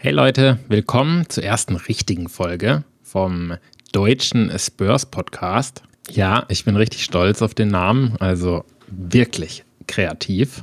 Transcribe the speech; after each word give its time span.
Hey 0.00 0.12
Leute, 0.12 0.60
willkommen 0.68 1.28
zur 1.28 1.42
ersten 1.42 1.74
richtigen 1.74 2.28
Folge 2.28 2.84
vom 3.02 3.54
deutschen 3.90 4.56
Spurs 4.56 5.06
Podcast. 5.06 5.82
Ja, 6.08 6.46
ich 6.48 6.64
bin 6.64 6.76
richtig 6.76 7.02
stolz 7.02 7.42
auf 7.42 7.52
den 7.52 7.66
Namen, 7.66 8.14
also 8.20 8.64
wirklich 8.86 9.64
kreativ. 9.88 10.62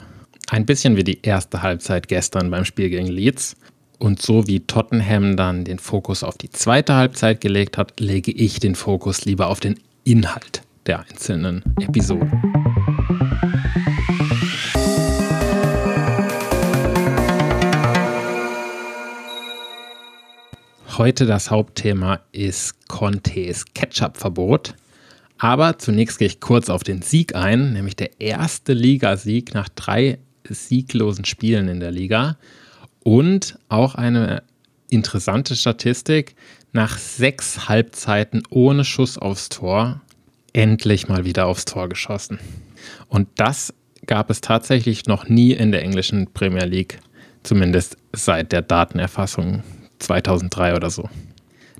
Ein 0.49 0.65
bisschen 0.65 0.95
wie 0.95 1.03
die 1.03 1.19
erste 1.21 1.61
Halbzeit 1.61 2.07
gestern 2.07 2.49
beim 2.49 2.63
Spiel 2.63 2.89
gegen 2.89 3.07
Leeds. 3.07 3.57
Und 3.99 4.21
so 4.21 4.47
wie 4.47 4.61
Tottenham 4.61 5.35
dann 5.35 5.65
den 5.65 5.79
Fokus 5.79 6.23
auf 6.23 6.37
die 6.37 6.49
zweite 6.49 6.95
Halbzeit 6.95 7.41
gelegt 7.41 7.77
hat, 7.77 7.99
lege 7.99 8.31
ich 8.31 8.61
den 8.61 8.75
Fokus 8.75 9.25
lieber 9.25 9.47
auf 9.47 9.59
den 9.59 9.77
Inhalt 10.05 10.61
der 10.85 11.01
einzelnen 11.01 11.61
Episoden. 11.81 12.84
Heute 20.97 21.25
das 21.25 21.51
Hauptthema 21.51 22.21
ist 22.31 22.87
Contes 22.87 23.65
Ketchup-Verbot. 23.73 24.75
Aber 25.37 25.77
zunächst 25.77 26.19
gehe 26.19 26.27
ich 26.29 26.39
kurz 26.39 26.69
auf 26.69 26.83
den 26.83 27.01
Sieg 27.01 27.35
ein, 27.35 27.73
nämlich 27.73 27.97
der 27.97 28.21
erste 28.21 28.71
Ligasieg 28.71 29.53
nach 29.53 29.67
drei 29.67 30.19
sieglosen 30.47 31.25
Spielen 31.25 31.67
in 31.67 31.81
der 31.81 31.91
Liga. 31.91 32.37
Und 33.03 33.59
auch 33.67 33.95
eine 33.95 34.43
interessante 34.89 35.57
Statistik, 35.57 36.37
nach 36.71 36.97
sechs 36.97 37.67
Halbzeiten 37.67 38.43
ohne 38.49 38.85
Schuss 38.85 39.17
aufs 39.17 39.49
Tor 39.49 40.01
endlich 40.53 41.09
mal 41.09 41.25
wieder 41.25 41.47
aufs 41.47 41.65
Tor 41.65 41.89
geschossen. 41.89 42.39
Und 43.09 43.27
das 43.35 43.73
gab 44.05 44.29
es 44.29 44.39
tatsächlich 44.39 45.07
noch 45.07 45.27
nie 45.27 45.51
in 45.51 45.73
der 45.73 45.81
englischen 45.81 46.31
Premier 46.31 46.65
League, 46.65 46.99
zumindest 47.43 47.97
seit 48.13 48.53
der 48.53 48.61
Datenerfassung 48.61 49.61
2003 49.99 50.75
oder 50.75 50.89
so. 50.89 51.09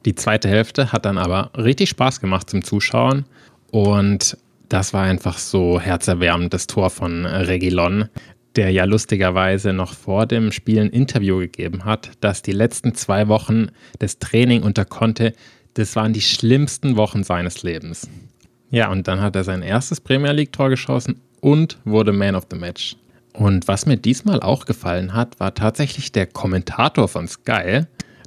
Die 0.05 0.15
zweite 0.15 0.47
Hälfte 0.47 0.91
hat 0.91 1.05
dann 1.05 1.17
aber 1.17 1.51
richtig 1.57 1.89
Spaß 1.89 2.21
gemacht 2.21 2.49
zum 2.49 2.63
Zuschauen 2.63 3.25
und 3.71 4.37
das 4.69 4.93
war 4.93 5.03
einfach 5.03 5.37
so 5.37 5.79
herzerwärmend, 5.79 6.53
das 6.53 6.67
Tor 6.67 6.89
von 6.89 7.25
Regilon, 7.25 8.09
der 8.55 8.71
ja 8.71 8.85
lustigerweise 8.85 9.73
noch 9.73 9.93
vor 9.93 10.25
dem 10.25 10.51
Spiel 10.51 10.79
ein 10.79 10.89
Interview 10.89 11.39
gegeben 11.39 11.85
hat, 11.85 12.11
dass 12.21 12.41
die 12.41 12.51
letzten 12.51 12.95
zwei 12.95 13.27
Wochen 13.27 13.67
des 13.99 14.19
Training 14.19 14.63
unter 14.63 14.85
Conte, 14.85 15.33
das 15.73 15.95
waren 15.95 16.13
die 16.13 16.21
schlimmsten 16.21 16.95
Wochen 16.95 17.23
seines 17.23 17.63
Lebens. 17.63 18.07
Ja, 18.71 18.89
und 18.91 19.07
dann 19.07 19.21
hat 19.21 19.35
er 19.35 19.43
sein 19.43 19.61
erstes 19.61 20.01
Premier 20.01 20.31
League-Tor 20.31 20.69
geschossen 20.69 21.21
und 21.41 21.77
wurde 21.83 22.11
Man 22.11 22.35
of 22.35 22.47
the 22.49 22.57
Match. 22.57 22.95
Und 23.33 23.67
was 23.67 23.85
mir 23.85 23.97
diesmal 23.97 24.39
auch 24.39 24.65
gefallen 24.65 25.13
hat, 25.13 25.39
war 25.39 25.53
tatsächlich 25.53 26.11
der 26.11 26.25
Kommentator 26.25 27.07
von 27.07 27.27
Sky, 27.27 27.81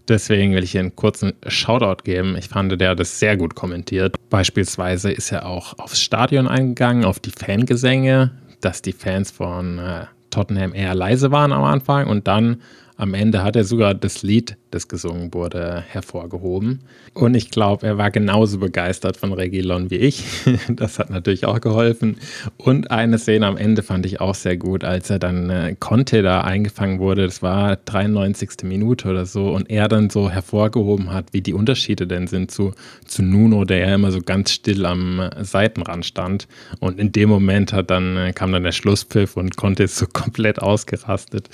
Deswegen 0.08 0.54
will 0.54 0.64
ich 0.64 0.72
hier 0.72 0.80
einen 0.80 0.96
kurzen 0.96 1.34
Shoutout 1.46 2.02
geben. 2.02 2.36
Ich 2.36 2.48
fand, 2.48 2.80
der 2.80 2.90
hat 2.90 3.00
das 3.00 3.18
sehr 3.18 3.36
gut 3.36 3.54
kommentiert. 3.54 4.16
Beispielsweise 4.30 5.12
ist 5.12 5.32
er 5.32 5.46
auch 5.46 5.78
aufs 5.78 6.00
Stadion 6.00 6.48
eingegangen, 6.48 7.04
auf 7.04 7.20
die 7.20 7.30
Fangesänge, 7.30 8.32
dass 8.60 8.80
die 8.80 8.92
Fans 8.92 9.30
von 9.30 9.78
äh, 9.78 10.06
Tottenham 10.30 10.74
eher 10.74 10.94
leise 10.94 11.30
waren 11.30 11.52
am 11.52 11.64
Anfang 11.64 12.06
und 12.06 12.26
dann 12.26 12.62
am 12.96 13.14
Ende 13.14 13.44
hat 13.44 13.54
er 13.54 13.64
sogar 13.64 13.94
das 13.94 14.22
Lied, 14.22 14.56
das 14.70 14.88
gesungen 14.88 15.32
wurde, 15.32 15.82
hervorgehoben. 15.88 16.80
Und 17.14 17.34
ich 17.34 17.50
glaube, 17.50 17.86
er 17.86 17.98
war 17.98 18.10
genauso 18.10 18.58
begeistert 18.58 19.16
von 19.16 19.32
Regilon 19.32 19.90
wie 19.90 19.96
ich. 19.96 20.24
Das 20.68 20.98
hat 20.98 21.10
natürlich 21.10 21.46
auch 21.46 21.60
geholfen. 21.60 22.18
Und 22.56 22.90
eine 22.90 23.18
Szene 23.18 23.46
am 23.46 23.56
Ende 23.56 23.82
fand 23.82 24.06
ich 24.06 24.20
auch 24.20 24.34
sehr 24.34 24.56
gut, 24.56 24.84
als 24.84 25.10
er 25.10 25.18
dann 25.18 25.50
äh, 25.50 25.76
Conte 25.78 26.22
da 26.22 26.42
eingefangen 26.42 26.98
wurde. 26.98 27.24
Das 27.24 27.42
war 27.42 27.76
93. 27.76 28.64
Minute 28.64 29.08
oder 29.08 29.26
so. 29.26 29.50
Und 29.50 29.70
er 29.70 29.88
dann 29.88 30.10
so 30.10 30.30
hervorgehoben 30.30 31.12
hat, 31.12 31.32
wie 31.32 31.40
die 31.40 31.54
Unterschiede 31.54 32.06
denn 32.06 32.26
sind 32.26 32.50
zu, 32.50 32.72
zu 33.06 33.22
Nuno, 33.22 33.64
der 33.64 33.78
ja 33.78 33.94
immer 33.94 34.12
so 34.12 34.20
ganz 34.20 34.52
still 34.52 34.84
am 34.84 35.20
äh, 35.20 35.44
Seitenrand 35.44 36.04
stand. 36.04 36.48
Und 36.80 37.00
in 37.00 37.12
dem 37.12 37.28
Moment 37.28 37.72
hat 37.72 37.90
dann, 37.90 38.16
äh, 38.16 38.32
kam 38.32 38.52
dann 38.52 38.62
der 38.62 38.72
Schlusspfiff 38.72 39.36
und 39.36 39.56
Conte 39.56 39.84
ist 39.84 39.96
so 39.96 40.06
komplett 40.12 40.60
ausgerastet. 40.60 41.48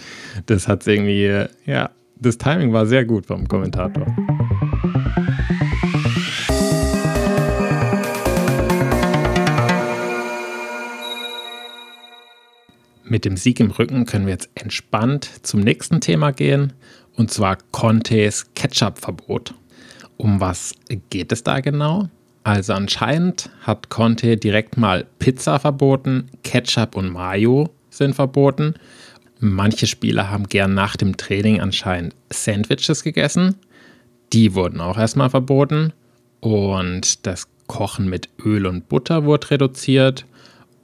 Das 0.46 0.68
hat 0.68 0.86
irgendwie 0.86 1.46
ja, 1.66 1.90
das 2.16 2.38
Timing 2.38 2.72
war 2.72 2.86
sehr 2.86 3.04
gut 3.04 3.26
vom 3.26 3.46
Kommentator. 3.48 4.06
Mit 13.04 13.24
dem 13.24 13.36
Sieg 13.36 13.60
im 13.60 13.70
Rücken 13.70 14.06
können 14.06 14.26
wir 14.26 14.32
jetzt 14.32 14.50
entspannt 14.54 15.30
zum 15.42 15.60
nächsten 15.60 16.00
Thema 16.00 16.32
gehen, 16.32 16.72
und 17.16 17.30
zwar 17.30 17.58
Contes 17.70 18.52
Ketchup-Verbot. 18.54 19.54
Um 20.16 20.40
was 20.40 20.74
geht 21.10 21.30
es 21.30 21.44
da 21.44 21.60
genau? 21.60 22.08
Also 22.42 22.72
anscheinend 22.72 23.50
hat 23.60 23.88
Conte 23.88 24.36
direkt 24.36 24.76
mal 24.76 25.06
Pizza 25.18 25.58
verboten, 25.58 26.30
Ketchup 26.42 26.96
und 26.96 27.10
Mayo 27.10 27.70
sind 27.90 28.14
verboten 28.14 28.74
Manche 29.44 29.86
Spieler 29.86 30.30
haben 30.30 30.48
gern 30.48 30.72
nach 30.72 30.96
dem 30.96 31.18
Training 31.18 31.60
anscheinend 31.60 32.14
Sandwiches 32.32 33.02
gegessen. 33.02 33.56
Die 34.32 34.54
wurden 34.54 34.80
auch 34.80 34.96
erstmal 34.96 35.28
verboten. 35.28 35.92
Und 36.40 37.26
das 37.26 37.46
Kochen 37.66 38.08
mit 38.08 38.30
Öl 38.42 38.64
und 38.66 38.88
Butter 38.88 39.26
wurde 39.26 39.50
reduziert. 39.50 40.24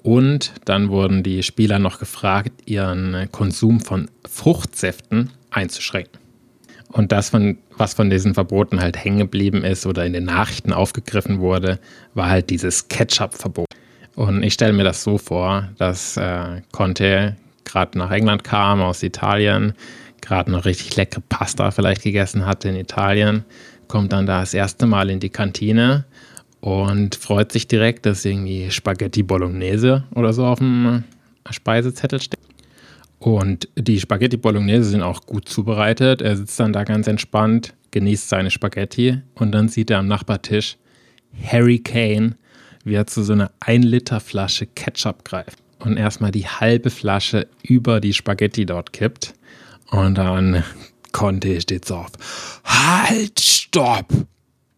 Und 0.02 0.52
dann 0.66 0.90
wurden 0.90 1.22
die 1.22 1.42
Spieler 1.42 1.78
noch 1.78 1.98
gefragt, 1.98 2.52
ihren 2.66 3.30
Konsum 3.32 3.80
von 3.80 4.10
Fruchtsäften 4.28 5.30
einzuschränken. 5.50 6.20
Und 6.92 7.12
das, 7.12 7.30
von, 7.30 7.56
was 7.78 7.94
von 7.94 8.10
diesen 8.10 8.34
Verboten 8.34 8.82
halt 8.82 9.02
hängen 9.02 9.20
geblieben 9.20 9.64
ist 9.64 9.86
oder 9.86 10.04
in 10.04 10.12
den 10.12 10.24
Nachrichten 10.24 10.74
aufgegriffen 10.74 11.40
wurde, 11.40 11.78
war 12.12 12.28
halt 12.28 12.50
dieses 12.50 12.88
Ketchup-Verbot. 12.88 13.68
Und 14.16 14.42
ich 14.42 14.52
stelle 14.52 14.74
mir 14.74 14.84
das 14.84 15.02
so 15.02 15.16
vor, 15.16 15.70
dass 15.78 16.18
äh, 16.18 16.60
Conte 16.72 17.36
gerade 17.64 17.98
nach 17.98 18.10
England 18.10 18.44
kam, 18.44 18.80
aus 18.80 19.02
Italien, 19.02 19.74
gerade 20.20 20.50
noch 20.50 20.64
richtig 20.64 20.96
leckere 20.96 21.22
Pasta 21.28 21.70
vielleicht 21.70 22.02
gegessen 22.02 22.46
hatte 22.46 22.68
in 22.68 22.76
Italien, 22.76 23.44
kommt 23.88 24.12
dann 24.12 24.26
da 24.26 24.40
das 24.40 24.54
erste 24.54 24.86
Mal 24.86 25.10
in 25.10 25.20
die 25.20 25.30
Kantine 25.30 26.04
und 26.60 27.14
freut 27.14 27.52
sich 27.52 27.68
direkt, 27.68 28.06
dass 28.06 28.24
irgendwie 28.24 28.70
Spaghetti 28.70 29.22
Bolognese 29.22 30.04
oder 30.14 30.32
so 30.32 30.46
auf 30.46 30.58
dem 30.58 31.04
Speisezettel 31.50 32.20
steht. 32.20 32.38
Und 33.18 33.68
die 33.76 34.00
Spaghetti 34.00 34.36
Bolognese 34.36 34.84
sind 34.84 35.02
auch 35.02 35.26
gut 35.26 35.48
zubereitet. 35.48 36.22
Er 36.22 36.36
sitzt 36.36 36.58
dann 36.58 36.72
da 36.72 36.84
ganz 36.84 37.06
entspannt, 37.06 37.74
genießt 37.90 38.28
seine 38.28 38.50
Spaghetti 38.50 39.20
und 39.34 39.52
dann 39.52 39.68
sieht 39.68 39.90
er 39.90 39.98
am 39.98 40.06
Nachbartisch 40.06 40.76
Harry 41.44 41.78
Kane, 41.78 42.36
wie 42.84 42.94
er 42.94 43.06
zu 43.06 43.22
so 43.22 43.34
einer 43.34 43.50
1 43.60 43.84
Liter 43.84 44.20
Flasche 44.20 44.66
Ketchup 44.66 45.24
greift 45.24 45.58
und 45.80 45.96
erstmal 45.96 46.30
die 46.30 46.46
halbe 46.46 46.90
Flasche 46.90 47.48
über 47.62 48.00
die 48.00 48.12
Spaghetti 48.12 48.66
dort 48.66 48.92
kippt. 48.92 49.34
Und 49.90 50.16
dann 50.16 50.62
Conte 51.12 51.60
steht 51.60 51.84
so 51.84 51.96
auf. 51.96 52.12
Halt, 52.64 53.40
stopp! 53.40 54.06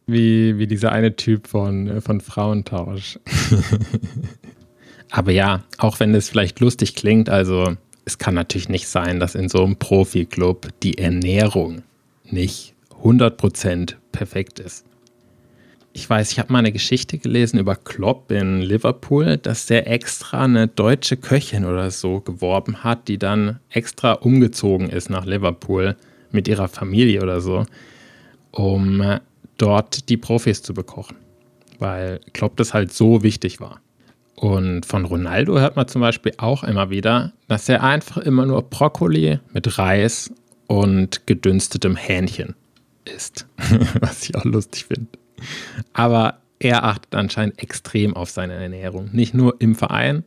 Wie, 0.07 0.59
wie 0.59 0.67
dieser 0.67 0.93
eine 0.93 1.15
Typ 1.15 1.47
von, 1.47 2.01
von 2.01 2.21
Frauentausch. 2.21 3.19
Aber 5.11 5.31
ja, 5.31 5.63
auch 5.79 6.01
wenn 6.01 6.15
es 6.15 6.29
vielleicht 6.29 6.59
lustig 6.61 6.95
klingt, 6.95 7.29
also 7.29 7.77
es 8.05 8.19
kann 8.19 8.35
natürlich 8.35 8.69
nicht 8.69 8.89
sein, 8.89 9.21
dass 9.21 9.35
in 9.35 9.49
so 9.49 9.65
einem 9.65 9.77
Profi-Club 9.77 10.69
die 10.83 10.99
Ernährung 10.99 11.83
nicht 12.25 12.75
100% 13.03 13.95
perfekt 14.11 14.59
ist 14.59 14.85
ich 15.95 16.09
weiß, 16.09 16.33
ich 16.33 16.39
habe 16.39 16.53
mal 16.53 16.61
eine 16.61 16.73
Geschichte 16.73 17.19
gelesen 17.19 17.59
über 17.59 17.77
Klopp 17.77 18.31
in 18.31 18.63
Liverpool, 18.63 19.37
dass 19.37 19.67
der 19.67 19.91
extra 19.91 20.45
eine 20.45 20.69
deutsche 20.69 21.17
Köchin 21.17 21.65
oder 21.65 21.91
so 21.91 22.21
geworben 22.21 22.83
hat, 22.83 23.09
die 23.09 23.19
dann 23.19 23.61
extra 23.69 24.13
umgezogen 24.13 24.89
ist 24.89 25.11
nach 25.11 25.27
Liverpool 25.27 25.97
mit 26.31 26.49
ihrer 26.49 26.69
Familie 26.69 27.23
oder 27.23 27.41
so, 27.41 27.67
um 28.53 29.19
dort 29.59 30.09
die 30.09 30.17
Profis 30.17 30.63
zu 30.63 30.73
bekochen, 30.73 31.17
weil 31.79 32.21
Klopp 32.33 32.57
das 32.57 32.73
halt 32.73 32.93
so 32.93 33.23
wichtig 33.23 33.61
war. 33.61 33.81
Und 34.35 34.87
von 34.87 35.05
Ronaldo 35.05 35.61
hört 35.61 35.77
man 35.77 35.87
zum 35.89 36.01
Beispiel 36.01 36.33
auch 36.39 36.65
immer 36.65 36.91
wieder, 36.91 37.33
dass 37.49 37.69
er 37.69 37.85
einfach 37.85 38.17
immer 38.17 38.47
nur 38.47 38.63
Brokkoli 38.63 39.39
mit 39.53 39.79
Reis 39.79 40.33
und 40.67 41.27
gedünstetem 41.27 41.97
Hähnchen 41.97 42.55
isst, 43.05 43.47
was 44.01 44.23
ich 44.23 44.35
auch 44.35 44.45
lustig 44.45 44.87
finde. 44.87 45.22
Aber 45.93 46.39
er 46.59 46.85
achtet 46.85 47.15
anscheinend 47.15 47.63
extrem 47.63 48.15
auf 48.17 48.31
seine 48.31 48.55
Ernährung. 48.55 49.11
Nicht 49.13 49.35
nur 49.35 49.61
im 49.61 49.75
Verein, 49.75 50.25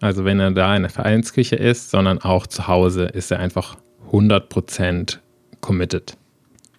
also 0.00 0.24
wenn 0.24 0.40
er 0.40 0.50
da 0.50 0.74
in 0.76 0.82
der 0.82 0.90
Vereinsküche 0.90 1.56
ist, 1.56 1.90
sondern 1.90 2.18
auch 2.18 2.46
zu 2.46 2.66
Hause 2.66 3.04
ist 3.04 3.30
er 3.30 3.38
einfach 3.38 3.76
100% 4.10 5.18
committed. 5.60 6.16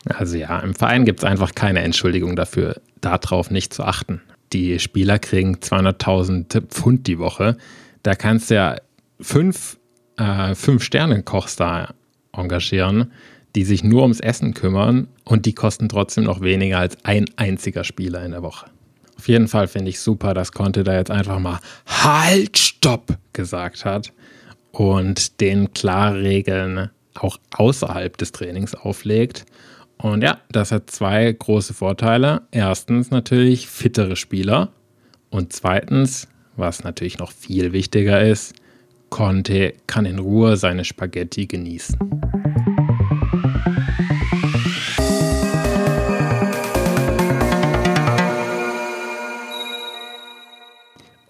Also 0.06 0.38
ja, 0.38 0.60
im 0.60 0.76
Verein 0.76 1.06
gibt 1.06 1.20
es 1.20 1.26
einfach 1.26 1.56
keine 1.56 1.82
Entschuldigung 1.82 2.36
dafür, 2.36 2.82
darauf 3.00 3.50
nicht 3.50 3.74
zu 3.74 3.84
achten. 3.84 4.22
Die 4.52 4.78
Spieler 4.80 5.20
kriegen 5.20 5.56
200.000 5.56 6.68
Pfund 6.68 7.08
die 7.08 7.18
Woche. 7.18 7.58
Da 8.04 8.16
kannst 8.16 8.50
du 8.50 8.56
ja 8.56 8.76
fünf, 9.20 9.78
äh, 10.18 10.54
fünf 10.54 10.84
Sterne-Kochs 10.84 11.58
engagieren 12.34 13.12
die 13.56 13.64
sich 13.64 13.84
nur 13.84 14.02
ums 14.02 14.20
Essen 14.20 14.54
kümmern 14.54 15.08
und 15.24 15.46
die 15.46 15.54
kosten 15.54 15.90
trotzdem 15.90 16.24
noch 16.24 16.42
weniger 16.42 16.80
als 16.80 16.98
ein 17.04 17.26
einziger 17.36 17.84
Spieler 17.84 18.24
in 18.26 18.32
der 18.32 18.44
Woche. 18.44 18.68
Auf 19.18 19.28
jeden 19.28 19.48
Fall 19.48 19.68
finde 19.68 19.90
ich 19.90 20.00
super, 20.00 20.34
dass 20.34 20.52
Conte 20.52 20.84
da 20.84 20.96
jetzt 20.96 21.12
einfach 21.12 21.40
mal 21.40 21.60
Halt, 21.86 22.58
Stopp 22.58 23.18
gesagt 23.32 23.86
hat 23.86 24.12
und 24.72 25.40
den 25.40 25.74
klare 25.74 26.22
Regeln 26.22 26.90
auch 27.16 27.38
außerhalb 27.52 28.18
des 28.18 28.32
Trainings 28.32 28.76
auflegt. 28.76 29.46
Und 29.98 30.24
ja, 30.24 30.40
das 30.52 30.72
hat 30.72 30.90
zwei 30.90 31.32
große 31.32 31.74
Vorteile. 31.74 32.42
Erstens 32.52 33.12
natürlich 33.12 33.68
fittere 33.68 34.16
Spieler 34.16 34.70
und 35.30 35.54
zweitens, 35.54 36.28
was 36.58 36.84
natürlich 36.84 37.20
noch 37.20 37.32
viel 37.32 37.72
wichtiger 37.72 38.22
ist, 38.22 38.56
Conte 39.10 39.76
kann 39.88 40.06
in 40.06 40.20
Ruhe 40.20 40.58
seine 40.58 40.84
Spaghetti 40.84 41.46
genießen. 41.46 41.98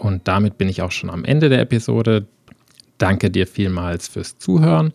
Und 0.04 0.28
damit 0.28 0.58
bin 0.58 0.68
ich 0.68 0.82
auch 0.82 0.92
schon 0.92 1.10
am 1.10 1.24
Ende 1.24 1.48
der 1.48 1.62
Episode. 1.62 2.28
Danke 2.98 3.32
dir 3.32 3.48
vielmals 3.48 4.10
fürs 4.10 4.38
Zuhören. 4.38 4.92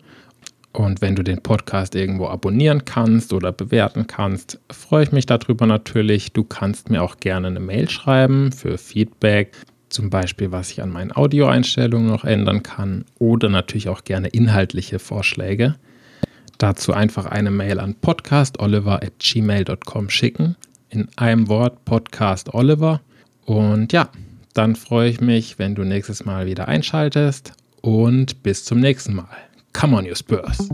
Und 0.71 1.01
wenn 1.01 1.15
du 1.15 1.23
den 1.23 1.41
Podcast 1.41 1.95
irgendwo 1.95 2.27
abonnieren 2.27 2.85
kannst 2.85 3.33
oder 3.33 3.51
bewerten 3.51 4.05
kannst, 4.05 4.59
freue 4.71 5.01
ich 5.03 5.11
mich 5.11 5.25
darüber 5.25 5.65
natürlich. 5.65 6.31
Du 6.31 6.43
kannst 6.43 6.91
mir 6.91 7.01
auch 7.01 7.17
gerne 7.17 7.47
eine 7.47 7.59
Mail 7.59 7.89
schreiben 7.89 8.51
für 8.51 8.77
Feedback, 8.77 9.53
zum 9.89 10.11
Beispiel 10.11 10.51
was 10.51 10.69
ich 10.69 10.83
an 10.83 10.91
meinen 10.91 11.11
Audioeinstellungen 11.11 12.07
noch 12.07 12.23
ändern 12.23 12.61
kann 12.61 13.05
oder 13.17 13.49
natürlich 13.49 13.89
auch 13.89 14.03
gerne 14.03 14.27
inhaltliche 14.27 14.99
Vorschläge. 14.99 15.73
Dazu 16.59 16.93
einfach 16.93 17.25
eine 17.25 17.49
Mail 17.49 17.79
an 17.79 17.95
podcastoliver.gmail.com 17.95 20.09
schicken. 20.11 20.55
In 20.91 21.07
einem 21.15 21.47
Wort 21.47 21.83
Podcast 21.85 22.53
Oliver. 22.53 23.01
Und 23.45 23.91
ja, 23.91 24.09
dann 24.59 24.75
freue 24.75 25.09
ich 25.09 25.21
mich, 25.21 25.57
wenn 25.57 25.73
du 25.73 25.85
nächstes 25.85 26.25
Mal 26.25 26.45
wieder 26.45 26.67
einschaltest 26.67 27.53
und 27.79 28.43
bis 28.43 28.65
zum 28.65 28.81
nächsten 28.81 29.15
Mal. 29.15 29.29
Come 29.71 29.95
on, 29.95 30.05
you 30.05 30.15
Spurs. 30.15 30.67